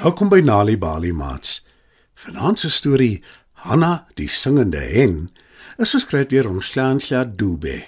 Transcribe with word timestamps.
Welkom 0.00 0.30
by 0.32 0.38
Nali 0.40 0.78
Bali 0.80 1.10
Mats. 1.12 1.58
Vanaand 2.16 2.58
se 2.58 2.70
storie 2.72 3.20
Hanna 3.52 4.06
die 4.16 4.28
singende 4.32 4.80
hen 4.80 5.28
is 5.76 5.92
geskryf 5.92 6.30
deur 6.30 6.48
Onslansla 6.48 7.26
Dube. 7.28 7.82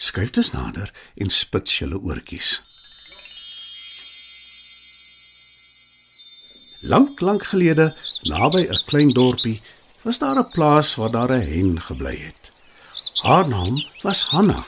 Skryf 0.00 0.32
dit 0.38 0.48
nader 0.54 0.88
en 1.20 1.28
spits 1.28 1.74
julle 1.82 2.00
oortjies. 2.00 2.54
Lank 6.88 7.20
lank 7.20 7.44
gelede, 7.52 7.90
naby 8.24 8.64
'n 8.64 8.80
klein 8.88 9.12
dorpie, 9.12 9.60
was 10.04 10.18
daar 10.18 10.40
'n 10.40 10.48
plaas 10.56 10.94
waar 10.94 11.10
daar 11.10 11.32
'n 11.36 11.48
hen 11.52 11.80
gebly 11.80 12.16
het. 12.16 12.50
Haar 13.22 13.48
naam 13.48 13.84
was 14.00 14.24
Hanna. 14.32 14.64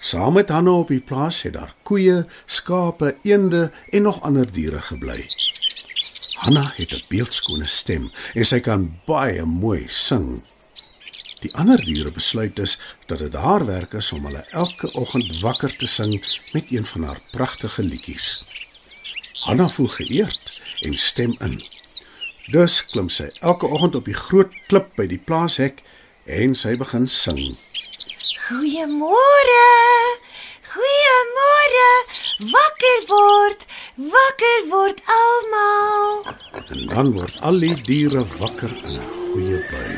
Saam 0.00 0.32
met 0.32 0.48
Hanna 0.48 0.70
op 0.70 0.88
die 0.88 1.00
plaas 1.00 1.42
het 1.42 1.52
daar 1.52 1.74
koeie, 1.82 2.26
skape, 2.46 3.16
eende 3.22 3.72
en 3.90 4.02
nog 4.02 4.22
ander 4.22 4.52
diere 4.52 4.80
gebly. 4.80 5.22
Hanna 6.44 6.72
het 6.76 6.92
'n 6.92 7.04
beeldskone 7.08 7.68
stem 7.68 8.10
en 8.34 8.44
sy 8.44 8.60
kan 8.60 9.00
baie 9.06 9.44
mooi 9.44 9.84
sing. 9.88 10.44
Die 11.40 11.54
ander 11.54 11.80
diere 11.84 12.12
besluit 12.12 12.56
dus 12.56 12.78
dat 13.06 13.18
dit 13.18 13.34
haar 13.34 13.64
werk 13.66 13.92
is 13.92 14.12
om 14.12 14.24
hulle 14.24 14.44
elke 14.50 14.92
oggend 14.92 15.40
wakker 15.40 15.76
te 15.76 15.86
sing 15.86 16.12
met 16.52 16.64
een 16.68 16.86
van 16.86 17.02
haar 17.02 17.20
pragtige 17.30 17.82
liedjies. 17.82 18.46
Hanna 19.32 19.68
voel 19.68 19.86
geëerd 19.86 20.60
en 20.80 20.98
stem 20.98 21.34
in. 21.40 21.62
Dus 22.52 22.86
klim 22.86 23.08
sy 23.08 23.30
elke 23.40 23.66
oggend 23.66 23.94
op 23.94 24.04
die 24.04 24.20
groot 24.26 24.52
klip 24.66 24.92
by 24.96 25.06
die 25.06 25.22
plaashek 25.24 25.80
en 26.24 26.54
sy 26.54 26.76
begin 26.76 27.08
sing. 27.08 27.40
Goeiemôre. 28.48 29.64
Goeiemôre. 30.74 31.88
Wakker 32.52 33.00
word. 33.08 33.66
Wakker 33.94 34.64
word 34.70 35.00
almal. 35.06 36.24
En 36.66 36.86
dan 36.86 37.12
word 37.14 37.36
al 37.46 37.60
die 37.62 37.76
diere 37.86 38.24
wakker 38.40 38.72
in 38.82 38.96
'n 38.98 39.06
goeie 39.10 39.60
bui. 39.70 39.94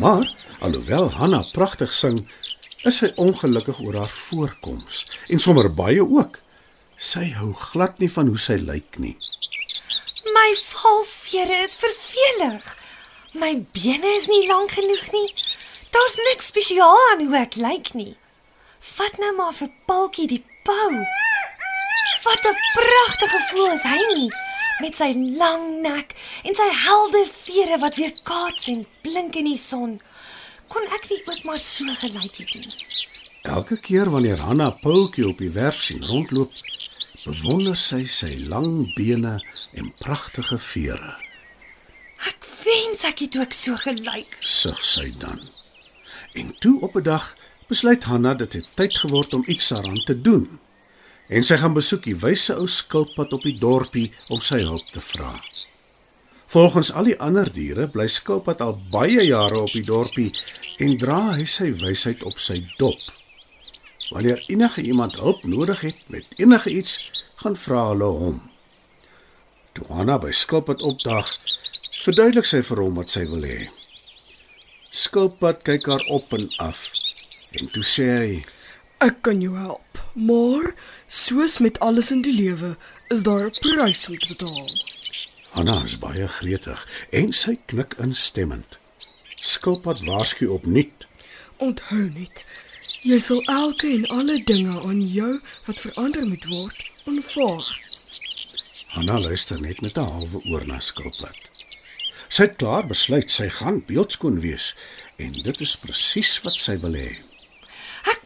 Maar 0.00 0.24
alhoewel 0.60 1.10
Hanna 1.10 1.42
pragtig 1.52 1.92
sing, 1.94 2.32
is 2.82 2.96
sy 2.96 3.12
ongelukkig 3.14 3.80
oor 3.84 3.94
haar 3.94 4.14
voorkoms 4.28 5.04
en 5.28 5.40
sommer 5.40 5.74
baie 5.74 6.00
ook. 6.00 6.40
Sy 6.96 7.28
hou 7.36 7.52
glad 7.52 7.98
nie 7.98 8.10
van 8.10 8.26
hoe 8.26 8.38
sy 8.38 8.56
lyk 8.56 8.98
nie. 8.98 9.16
My 10.32 10.56
valvere 10.64 11.60
is 11.68 11.76
vervelig. 11.76 12.76
My 13.32 13.52
bene 13.72 14.16
is 14.16 14.26
nie 14.26 14.46
lank 14.48 14.70
genoeg 14.70 15.12
nie. 15.12 15.34
Daar's 15.92 16.16
niks 16.16 16.46
spesiaal 16.46 17.10
aan 17.12 17.26
hoe 17.26 17.36
ek 17.36 17.54
lyk 17.54 17.92
nie. 17.94 18.16
Vat 18.92 19.16
nou 19.18 19.32
maar 19.36 19.54
vir 19.56 19.70
Paltjie 19.88 20.26
die 20.28 20.42
pau. 20.66 20.92
Wat 22.24 22.46
'n 22.50 22.58
pragtige 22.74 23.40
voel 23.50 23.70
is 23.72 23.82
hy 23.82 24.00
nie 24.14 24.30
met 24.80 24.96
sy 24.96 25.12
lang 25.38 25.80
nek 25.82 26.14
en 26.42 26.54
sy 26.54 26.68
helder 26.84 27.26
vere 27.26 27.78
wat 27.78 27.96
weer 27.96 28.12
kaats 28.28 28.68
en 28.72 28.86
blink 29.02 29.36
in 29.36 29.48
die 29.48 29.58
son. 29.58 30.00
Kon 30.68 30.82
ek 30.96 31.08
nie 31.10 31.22
ook 31.26 31.44
maar 31.44 31.58
so 31.58 31.84
gelyk 32.02 32.36
het 32.42 32.54
nie? 32.54 32.74
Elke 33.42 33.76
keer 33.76 34.10
wanneer 34.10 34.40
Hanna 34.40 34.70
Paultjie 34.70 35.28
op 35.28 35.38
die 35.38 35.52
werf 35.52 35.82
sien 35.82 36.04
rondloop, 36.04 36.52
bewonder 37.24 37.76
sy 37.76 38.06
sy 38.06 38.32
lang 38.48 38.94
bene 38.96 39.38
en 39.74 39.92
pragtige 40.00 40.58
vere. 40.58 41.12
Ek 42.28 42.40
wens 42.64 43.04
ek 43.04 43.18
het 43.18 43.36
ook 43.36 43.52
so 43.52 43.76
gelyk. 43.76 44.38
Sug 44.40 44.84
sy 44.84 45.12
dan. 45.18 45.40
En 46.34 46.56
toe 46.58 46.80
op 46.80 46.96
'n 46.96 47.02
dag 47.02 47.36
besluit 47.68 48.04
Hanna 48.04 48.34
dit 48.34 48.52
het 48.52 48.70
tyd 48.76 48.98
geword 48.98 49.34
om 49.34 49.44
iets 49.46 49.68
daaraan 49.68 50.02
te 50.04 50.20
doen. 50.20 50.46
En 51.28 51.42
sy 51.42 51.56
gaan 51.56 51.76
besoek 51.76 52.04
die 52.04 52.16
wyse 52.20 52.54
ou 52.54 52.66
skilpad 52.68 53.32
op 53.32 53.44
die 53.46 53.56
dorpie 53.58 54.10
om 54.28 54.42
sy 54.44 54.60
hulp 54.66 54.86
te 54.92 55.00
vra. 55.00 55.32
Volgens 56.54 56.92
al 56.92 57.08
die 57.08 57.18
ander 57.18 57.48
diere 57.52 57.86
bly 57.90 58.06
skilpad 58.12 58.60
al 58.60 58.76
baie 58.92 59.24
jare 59.24 59.62
op 59.64 59.72
die 59.72 59.84
dorpie 59.86 60.30
en 60.84 60.96
dra 61.00 61.20
hy 61.34 61.46
sy 61.48 61.70
wysheid 61.80 62.22
op 62.28 62.36
sy 62.38 62.60
dop. 62.78 63.00
Wanneer 64.12 64.44
enige 64.52 64.84
iemand 64.84 65.16
hulp 65.18 65.46
nodig 65.48 65.80
het 65.88 66.02
met 66.12 66.28
enige 66.36 66.70
iets, 66.70 66.98
gaan 67.40 67.56
vra 67.56 67.86
hulle 67.88 68.10
hom. 68.18 68.42
Toe 69.74 69.86
Hanna 69.88 70.18
by 70.22 70.30
skilpad 70.30 70.84
opdag, 70.84 71.32
verduidelik 72.04 72.46
sy 72.46 72.60
vir 72.62 72.84
hom 72.84 73.00
wat 73.00 73.10
sy 73.10 73.24
wil 73.30 73.48
hê. 73.48 73.64
Skilpad 74.94 75.64
kyk 75.66 75.88
haar 75.90 76.04
op 76.12 76.36
en 76.36 76.46
af 76.62 76.84
en 77.60 77.70
toe 77.70 77.84
sê 77.84 78.06
hy: 78.18 78.44
Ek 79.04 79.22
kan 79.26 79.40
jou 79.40 79.54
help, 79.56 79.98
maar 80.14 80.74
soos 81.06 81.58
met 81.58 81.80
alles 81.80 82.10
in 82.14 82.22
die 82.22 82.34
lewe, 82.34 82.76
is 83.14 83.22
daar 83.22 83.44
'n 83.46 83.58
prys 83.60 84.08
om 84.08 84.18
te 84.18 84.28
betaal. 84.34 84.68
Hanna 85.54 85.82
is 85.84 85.98
baie 85.98 86.28
gretig 86.28 86.80
en 87.10 87.32
sy 87.32 87.58
knik 87.66 87.94
instemmend. 88.02 88.78
Skilpad 89.34 90.00
waarsku 90.08 90.48
opnuut. 90.50 91.06
Onthou 91.56 92.10
net, 92.14 92.44
jy 93.02 93.18
sal 93.18 93.42
elke 93.42 93.90
en 93.92 94.06
alle 94.06 94.44
dinge 94.44 94.80
aan 94.82 95.02
jou 95.06 95.40
wat 95.66 95.80
verander 95.80 96.26
moet 96.26 96.44
word, 96.44 96.84
aanvaar. 97.04 97.68
Hanna 98.86 99.20
luister 99.20 99.60
net 99.60 99.80
met 99.80 99.98
'n 99.98 100.10
halwe 100.10 100.40
oor 100.50 100.66
na 100.66 100.80
Skilpad. 100.80 101.38
Sy 102.28 102.42
het 102.42 102.56
klaar 102.56 102.86
besluit 102.86 103.30
sy 103.30 103.48
gaan 103.48 103.84
beeldskoon 103.86 104.40
wees 104.40 104.74
en 105.16 105.32
dit 105.32 105.60
is 105.60 105.76
presies 105.76 106.40
wat 106.42 106.58
sy 106.58 106.78
wil 106.82 106.94
hê. 106.98 107.33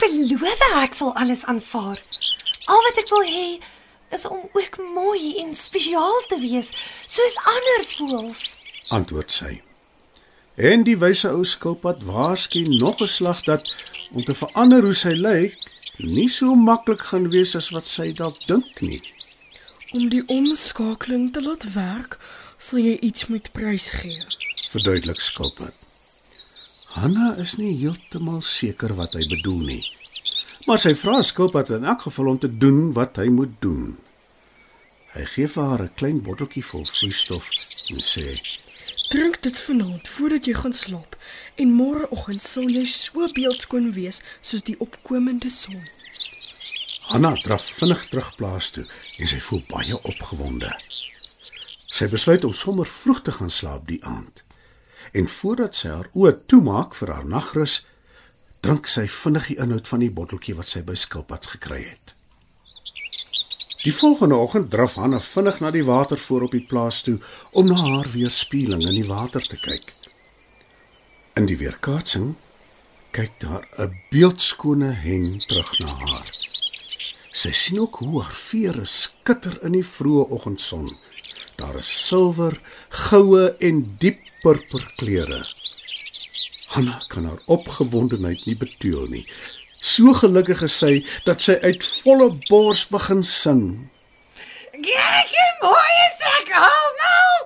Beloof 0.08 0.60
ek 0.80 0.94
sal 0.96 1.10
alles 1.20 1.44
aanvaar. 1.44 1.98
Al 2.72 2.82
wat 2.86 3.00
ek 3.02 3.10
wil 3.12 3.26
hê 3.28 3.48
is 4.16 4.24
om 4.24 4.40
ook 4.56 4.78
mooi 4.94 5.36
en 5.42 5.50
spesiaal 5.56 6.22
te 6.30 6.38
wees, 6.40 6.70
soos 7.04 7.36
ander 7.52 7.84
voëls. 7.90 8.40
Antwoord 8.96 9.32
sy. 9.32 9.50
En 10.56 10.86
die 10.88 10.96
wyse 11.02 11.28
ou 11.28 11.44
skilpad 11.44 12.06
waarsku 12.08 12.62
nog 12.80 13.02
'n 13.04 13.12
slag 13.18 13.42
dat 13.50 13.62
om 14.16 14.24
te 14.24 14.34
verander 14.34 14.82
hoe 14.82 14.94
sy 14.94 15.12
lyk 15.12 15.54
nie 15.98 16.28
so 16.28 16.54
maklik 16.54 17.02
gaan 17.10 17.28
wees 17.28 17.54
as 17.54 17.68
wat 17.70 17.86
sy 17.86 18.12
dalk 18.12 18.40
dink 18.46 18.80
nie. 18.80 19.02
Om 19.92 20.08
die 20.08 20.24
omskakeling 20.26 21.32
te 21.32 21.42
laat 21.42 21.72
werk, 21.74 22.18
sal 22.56 22.78
jy 22.78 22.96
iets 23.00 23.26
moet 23.26 23.52
prys 23.52 23.90
gee. 23.90 24.24
Verduidelik 24.70 25.20
skilpad. 25.20 25.87
Hanna 26.96 27.34
is 27.36 27.58
nie 27.60 27.74
heeltemal 27.76 28.40
seker 28.40 28.94
wat 28.96 29.12
hy 29.12 29.26
bedoel 29.28 29.64
nie. 29.68 29.82
Maar 30.66 30.80
sy 30.80 30.94
vra 30.96 31.18
skilpad 31.22 31.74
in 31.76 31.84
elk 31.84 32.06
geval 32.06 32.30
om 32.32 32.38
te 32.40 32.48
doen 32.48 32.94
wat 32.96 33.20
hy 33.20 33.28
moet 33.32 33.52
doen. 33.60 33.98
Hy 35.12 35.24
gee 35.34 35.48
vir 35.52 35.68
haar 35.68 35.82
'n 35.84 35.94
klein 36.00 36.22
botteltjie 36.22 36.64
vol 36.64 36.84
vloeistof 36.84 37.50
en 37.92 38.00
sê: 38.00 38.40
Drink 39.12 39.42
dit 39.42 39.58
vanaand 39.58 40.08
voordat 40.08 40.46
jy 40.46 40.54
gaan 40.54 40.72
slaap 40.72 41.16
en 41.56 41.76
môreoggend 41.76 42.42
sal 42.42 42.68
jy 42.68 42.86
so 42.86 43.28
beeldskoon 43.36 43.92
wees 43.92 44.22
soos 44.40 44.62
die 44.62 44.80
opkomende 44.80 45.50
son. 45.50 45.84
Hanna 47.08 47.34
draf 47.34 47.64
vinnig 47.78 48.08
terug 48.08 48.34
plaas 48.36 48.70
toe 48.70 48.84
en 49.18 49.28
sy 49.28 49.40
voel 49.40 49.62
baie 49.68 49.96
opgewonde. 50.02 50.72
Sy 51.88 52.08
besluit 52.08 52.44
om 52.44 52.52
sommer 52.52 52.86
vroeg 52.86 53.22
te 53.22 53.32
gaan 53.32 53.50
slaap 53.50 53.86
die 53.86 54.04
aand. 54.04 54.47
En 55.12 55.28
voordat 55.28 55.74
sy 55.76 55.88
haar 55.88 56.10
oë 56.14 56.34
toemaak 56.46 56.94
vir 56.94 57.12
haar 57.14 57.26
nagrus, 57.26 57.80
drink 58.60 58.86
sy 58.90 59.06
vinnig 59.08 59.46
die 59.52 59.58
inhoud 59.62 59.88
van 59.88 60.04
die 60.04 60.12
botteltjie 60.12 60.56
wat 60.58 60.68
sy 60.68 60.82
by 60.82 60.96
skilpad 60.98 61.46
gekry 61.54 61.82
het. 61.84 62.14
Die 63.84 63.94
volgende 63.94 64.34
oggend 64.34 64.70
draf 64.70 64.96
Hanna 64.98 65.20
vinnig 65.22 65.60
na 65.62 65.70
die 65.70 65.84
water 65.86 66.18
voor 66.18 66.48
op 66.48 66.52
die 66.56 66.64
plaas 66.66 66.98
toe 67.06 67.20
om 67.52 67.68
na 67.70 67.76
haar 67.78 68.10
weerspieëling 68.10 68.82
in 68.88 68.98
die 68.98 69.06
water 69.08 69.44
te 69.46 69.56
kyk. 69.56 69.86
In 71.38 71.46
die 71.46 71.56
weerkaatsing 71.60 72.34
kyk 73.14 73.38
daar 73.40 73.64
'n 73.78 73.94
beeldskone 74.10 74.90
hen 74.90 75.24
terug 75.46 75.70
na 75.78 75.94
haar. 76.02 76.28
Sy 77.30 77.52
sien 77.52 77.80
ook 77.80 77.96
hoe 78.02 78.22
haar 78.22 78.34
vere 78.34 78.86
skitter 78.86 79.58
in 79.62 79.72
die 79.72 79.86
vroeë 79.86 80.26
oggendson. 80.30 80.90
Daar 81.58 81.74
is 81.74 81.90
silwer, 82.06 82.54
goue 82.88 83.48
en 83.58 83.80
diep 83.98 84.18
purper 84.42 84.84
kleure. 85.00 85.40
Hanna 86.70 87.00
kan 87.10 87.24
haar 87.26 87.40
opgewondenheid 87.50 88.44
nie 88.46 88.54
betuil 88.60 89.08
nie. 89.10 89.24
So 89.82 90.12
gelukkig 90.20 90.62
is 90.66 90.76
sy 90.78 90.92
dat 91.26 91.42
sy 91.42 91.56
uit 91.64 91.82
volle 92.04 92.28
bors 92.46 92.84
begin 92.92 93.24
sing. 93.26 93.64
Kyk 94.70 95.34
hoe 95.34 95.50
mooi 95.64 95.98
is 96.04 96.24
ek 96.30 96.54
almal. 96.62 97.36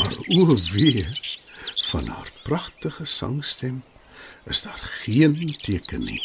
Maar 0.00 0.18
o 0.38 0.58
wee, 0.72 1.04
van 1.90 2.08
haar 2.16 2.32
pragtige 2.48 3.04
sangstem 3.04 3.82
is 4.48 4.64
daar 4.64 4.82
geen 5.04 5.36
teken 5.60 6.04
nie. 6.08 6.22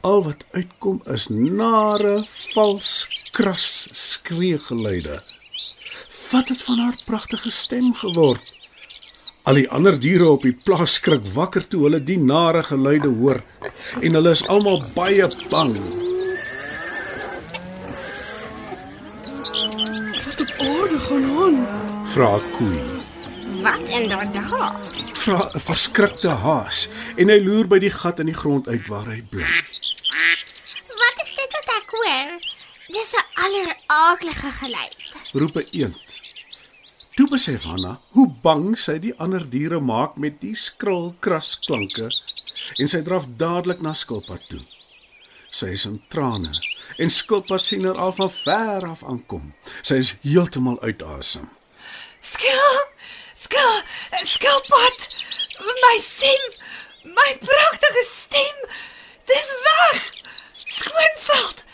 Al 0.00 0.22
wat 0.24 0.48
uitkom 0.56 1.02
is 1.12 1.28
nare, 1.28 2.22
vals, 2.54 3.08
kras 3.36 3.88
skreeugeluide. 3.92 5.20
Wat 6.30 6.48
het 6.48 6.62
van 6.62 6.78
haar 6.78 6.98
pragtige 7.04 7.50
stem 7.50 7.94
geword? 7.94 8.58
Al 9.42 9.54
die 9.54 9.68
ander 9.70 10.00
diere 10.00 10.26
op 10.28 10.42
die 10.42 10.56
plaas 10.64 10.96
skrik 10.98 11.26
wakker 11.34 11.66
toe 11.70 11.84
hulle 11.84 12.00
die 12.02 12.18
nare 12.18 12.62
geluide 12.66 13.08
hoor 13.20 13.38
en 14.00 14.18
hulle 14.18 14.32
is 14.34 14.42
almal 14.50 14.80
baie 14.94 15.28
bang. 15.52 15.76
Wat 20.24 20.40
op 20.40 20.50
aarde 20.66 20.98
gaan 21.04 21.28
aan? 21.44 21.60
Vra 22.16 22.32
koei. 22.56 22.80
Wat 23.62 23.88
inderdaad? 24.00 24.90
Vra 25.12 25.38
'n 25.54 25.60
verskrikte 25.68 26.34
haas 26.42 26.88
en 27.16 27.28
hy 27.28 27.38
loer 27.46 27.70
by 27.70 27.78
die 27.78 27.94
gat 28.00 28.18
in 28.18 28.26
die 28.32 28.40
grond 28.42 28.68
uit 28.68 28.86
waar 28.86 29.06
hy 29.14 29.22
blink. 29.30 29.70
Wat 31.02 31.16
is 31.24 31.32
dit 31.38 31.50
wat 31.58 31.70
ek 31.78 31.88
hoor? 31.96 32.28
Dis 32.98 33.14
'n 33.14 33.26
alleraaklige 33.44 34.50
geluid. 34.62 34.96
Roep 35.32 35.56
'n 35.56 35.68
eend. 35.70 36.05
Toe 37.16 37.24
besef 37.32 37.62
Hanna 37.64 37.94
hoe 38.12 38.26
bang 38.44 38.74
sy 38.76 38.98
die 39.00 39.14
ander 39.24 39.44
diere 39.48 39.78
maak 39.80 40.18
met 40.20 40.34
die 40.42 40.52
skril 40.52 41.14
kras 41.24 41.54
klanke 41.64 42.10
en 42.82 42.90
sy 42.92 43.00
draf 43.06 43.24
dadelik 43.40 43.80
na 43.80 43.94
skilpad 43.96 44.42
toe. 44.50 44.60
Sy 45.48 45.70
is 45.78 45.86
in 45.88 45.96
trane 46.12 46.52
en 47.00 47.12
skilpad 47.12 47.64
sien 47.64 47.86
haar 47.88 47.96
al 47.96 48.12
van 48.18 48.28
ver 48.34 48.84
af 48.90 49.00
aankom. 49.08 49.48
Sy 49.80 49.96
is 50.04 50.12
heeltemal 50.26 50.76
uit 50.84 51.06
asem. 51.16 51.48
Skil! 52.20 52.76
Skil! 53.32 53.74
Skilpad! 54.36 55.08
My 55.86 55.96
stem! 56.04 56.46
My 57.16 57.30
pragtige 57.40 58.04
stem! 58.10 58.64
Dis 59.24 59.56
weg! 59.64 60.10
Skoonveld! 60.52 61.64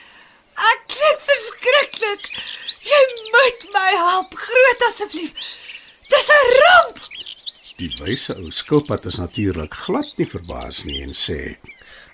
Ek 0.71 0.87
klink 0.95 1.27
verskriklik. 1.27 2.31
Jy 2.83 3.03
moet 3.35 3.67
my 3.75 3.91
help, 3.95 4.35
groot 4.35 4.82
asseblief. 4.93 5.33
Dis 6.09 6.29
'n 6.29 6.49
ramp. 6.63 6.99
Die 7.77 7.93
wyse 7.97 8.37
ou 8.37 8.51
skilpad 8.51 9.05
is 9.05 9.17
natuurlik 9.17 9.75
glad 9.75 10.17
nie 10.17 10.29
verbaas 10.29 10.85
nie 10.85 11.01
en 11.03 11.15
sê: 11.27 11.57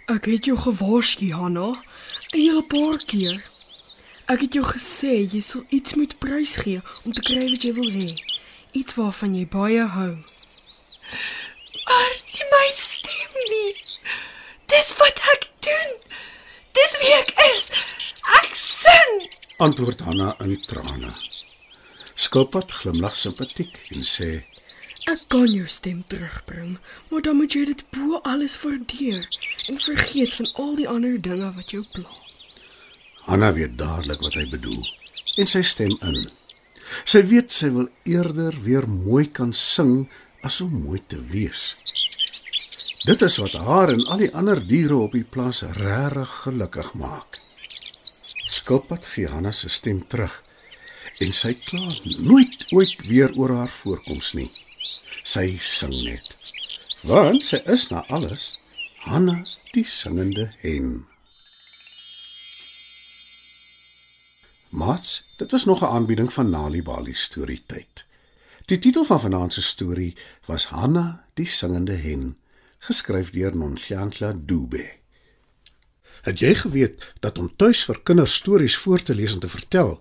Ek 0.07 0.25
het 0.25 0.45
jou 0.45 0.57
gewaarsku, 0.57 1.33
Hanna, 1.33 1.69
'n 2.33 2.41
hele 2.45 2.65
paar 2.67 2.99
keer. 3.05 3.51
Ek 4.27 4.41
het 4.41 4.53
jou 4.55 4.65
gesê 4.65 5.15
jy 5.33 5.41
sal 5.41 5.65
iets 5.69 5.95
moet 5.95 6.19
prysgee 6.19 6.81
om 7.05 7.13
te 7.13 7.23
kry 7.23 7.51
wat 7.51 7.63
jy 7.63 7.73
wil 7.75 7.91
hê. 7.91 8.09
Iets 8.73 8.95
waarvan 8.95 9.35
jy 9.35 9.47
baie 9.49 9.85
hou. 9.97 10.15
Maar 11.89 12.13
nie 12.33 12.47
my 12.53 12.69
stem 12.77 13.33
nie. 13.53 13.73
Dis 14.67 14.93
wat 15.01 15.19
ek 15.35 15.51
doen. 15.61 15.91
Dis 16.73 16.97
wie 17.01 17.15
ek 17.15 17.31
is. 17.55 17.65
Ek 18.43 18.55
sing. 18.55 19.13
Antwoord 19.59 20.01
Hanna 20.01 20.35
in 20.45 20.61
trane. 20.61 21.13
Skilpad 22.29 22.73
glimlag 22.77 23.15
simpatiek 23.17 23.79
en 23.97 24.03
sê: 24.05 24.27
Ek 25.09 25.21
kan 25.33 25.47
jou 25.49 25.65
stem 25.65 26.03
terugbring, 26.13 26.75
maar 27.09 27.23
dan 27.25 27.39
moet 27.41 27.55
jy 27.57 27.63
dit 27.71 27.85
bo 27.95 28.19
alles 28.29 28.57
waardeer 28.61 29.23
en 29.73 29.79
vergeet 29.81 30.35
van 30.37 30.49
al 30.65 30.75
die 30.77 30.89
ander 30.93 31.15
dinge 31.25 31.49
wat 31.57 31.73
jou 31.73 31.81
pla. 31.95 32.11
Hanna 33.31 33.49
weet 33.57 33.79
dadelik 33.81 34.21
wat 34.27 34.37
hy 34.37 34.45
bedoel 34.53 34.83
en 35.41 35.49
sy 35.49 35.63
stem 35.65 35.95
in. 36.05 36.19
Sy 37.09 37.23
weet 37.31 37.55
sy 37.55 37.71
wil 37.73 37.89
eerder 38.05 38.59
weer 38.67 38.85
mooi 38.93 39.25
kan 39.39 39.55
sing 39.57 39.95
as 40.45 40.61
om 40.65 40.75
mooi 40.83 41.01
te 41.09 41.17
wees. 41.33 41.71
Dit 43.07 43.25
is 43.25 43.39
wat 43.41 43.57
haar 43.71 43.95
en 43.95 44.05
al 44.05 44.27
die 44.27 44.35
ander 44.37 44.61
diere 44.61 45.01
op 45.07 45.17
die 45.17 45.25
plaas 45.25 45.63
regtig 45.81 46.37
gelukkig 46.43 46.93
maak. 47.01 47.41
Skilpad 48.59 49.09
gee 49.15 49.33
Hanna 49.33 49.55
se 49.57 49.73
stem 49.73 50.05
terug 50.13 50.43
en 51.25 51.33
sy 51.35 51.53
kla 51.67 51.91
nooit 52.23 52.65
ooit 52.73 53.07
weer 53.09 53.35
oor 53.39 53.55
haar 53.57 53.73
voorkoms 53.81 54.33
nie. 54.39 54.51
Sy 55.23 55.59
sing 55.59 55.95
net. 56.05 56.53
Want 57.03 57.45
sy 57.45 57.61
is 57.67 57.89
na 57.93 58.05
alles 58.09 58.57
Hanna 59.09 59.39
die 59.73 59.85
singende 59.87 60.49
hen. 60.61 61.07
Mats, 64.71 65.37
dit 65.39 65.51
was 65.51 65.65
nog 65.65 65.83
'n 65.83 65.95
aanbieding 65.97 66.33
van 66.33 66.51
Nali 66.51 66.83
Bali 66.83 67.15
storietyd. 67.15 68.05
Die 68.67 68.79
titel 68.79 69.05
van 69.05 69.21
vanaand 69.21 69.53
se 69.53 69.63
storie 69.63 70.17
was 70.45 70.67
Hanna 70.67 71.25
die 71.35 71.47
singende 71.47 71.95
hen, 71.95 72.37
geskryf 72.79 73.31
deur 73.31 73.57
Nonhlanhla 73.57 74.33
Dube. 74.37 74.93
Het 76.23 76.39
jy 76.39 76.55
geweet 76.55 77.13
dat 77.21 77.39
om 77.39 77.57
tuis 77.57 77.85
vir 77.85 78.01
kinders 78.03 78.35
stories 78.35 78.77
voor 78.77 79.03
te 79.03 79.15
lees 79.15 79.33
en 79.33 79.39
te 79.39 79.49
vertel, 79.49 80.01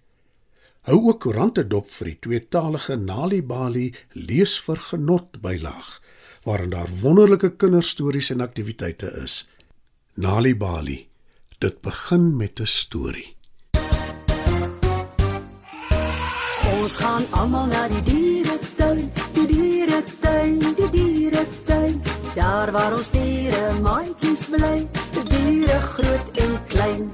Hou 0.81 0.97
ook 1.11 1.19
koerante 1.21 1.61
dop 1.69 1.91
vir 1.93 2.07
die 2.09 2.19
tweetalige 2.25 2.95
Nalibali 2.97 3.91
lees 4.17 4.55
vir 4.65 4.79
genot 4.81 5.37
bylaag 5.43 5.99
waarin 6.41 6.71
daar 6.73 6.89
wonderlike 7.01 7.51
kinderstories 7.61 8.31
en 8.33 8.41
aktiwiteite 8.41 9.11
is. 9.21 9.47
Nalibali. 10.17 11.07
Dit 11.59 11.81
begin 11.81 12.35
met 12.37 12.59
'n 12.59 12.65
storie. 12.65 13.35
Ons 16.81 16.97
gaan 16.97 17.25
almal 17.29 17.65
na 17.65 17.87
die 17.87 18.01
dieretuin, 18.01 19.11
die 19.33 19.47
dieretuin, 19.47 20.59
die 20.59 20.89
dieretuin. 20.89 22.01
Daar 22.35 22.71
waar 22.71 22.93
ons 22.93 23.11
diere 23.11 23.79
maatjies 23.81 24.45
bly, 24.45 24.87
die 25.13 25.23
diere 25.29 25.79
groot 25.79 26.27
en 26.33 26.65
klein. 26.67 27.11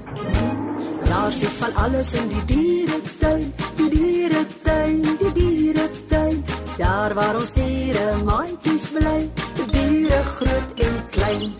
Daar 1.07 1.31
sit 1.31 1.49
van 1.49 1.75
alles 1.75 2.13
in 2.13 2.27
die 2.27 2.45
dieretuin, 2.45 3.53
die 3.57 3.66
dieretuin, 3.97 5.01
die 5.21 5.31
dieretuin. 5.33 6.43
Daar 6.77 7.13
waar 7.17 7.39
ons 7.39 7.53
diere 7.57 8.05
maatjies 8.25 8.87
bly, 8.93 9.19
die 9.57 9.67
diere 9.73 10.21
groot 10.35 10.83
en 10.87 10.99
klein. 11.15 11.55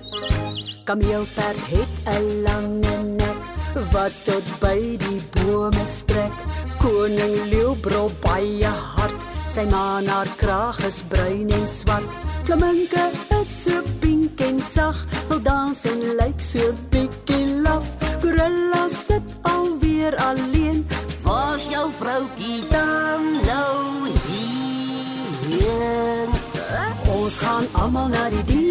Kameelperd 0.88 1.64
het 1.74 1.96
'n 2.06 2.26
lange 2.48 2.98
nek 3.18 3.40
wat 3.92 4.14
tot 4.26 4.46
by 4.60 4.98
die 4.98 5.22
bome 5.36 5.86
strek. 5.86 6.36
Koning 6.80 7.38
leeu 7.52 7.76
brul 7.82 8.12
baie 8.22 8.72
hard. 8.96 9.20
Sy 9.48 9.64
maan 9.72 10.08
haar 10.08 10.30
kraag 10.36 10.80
is 10.86 11.02
bruin 11.08 11.50
en 11.52 11.68
swart. 11.70 12.12
Flamingo 12.46 13.06
is 13.42 13.64
so 13.64 13.82
pink 14.00 14.42
en 14.42 14.60
sag, 14.60 15.06
wil 15.30 15.42
dans 15.42 15.86
en 15.86 16.02
lyk 16.20 16.42
so 16.42 16.74
bietjie 16.90 17.62
laf. 17.64 17.86
Gorilla 18.22 18.90
sit 18.90 19.24
alweer 19.42 20.16
alleen. 20.16 20.86
Waar's 21.28 21.68
jou 21.70 21.92
vroutjie 21.92 22.68
dan 22.70 23.22
nou 23.46 24.08
hier? 24.28 26.28
Ons 27.12 27.40
gaan 27.40 27.66
almal 27.72 28.08
na 28.08 28.30
die 28.30 28.44
dier 28.44 28.67